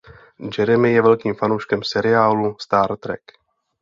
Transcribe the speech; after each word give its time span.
Jeremy 0.57 0.91
je 0.93 1.01
velkým 1.01 1.35
fanouškem 1.35 1.83
seriálu 1.83 2.55
Star 2.59 2.97
Trek. 2.97 3.21